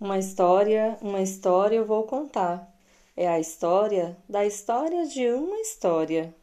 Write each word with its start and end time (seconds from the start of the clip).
Uma 0.00 0.18
história, 0.18 0.96
uma 1.02 1.20
história 1.20 1.76
eu 1.76 1.84
vou 1.84 2.04
contar. 2.04 2.66
É 3.14 3.28
a 3.28 3.38
história 3.38 4.16
da 4.26 4.46
história 4.46 5.06
de 5.06 5.28
uma 5.30 5.60
história. 5.60 6.34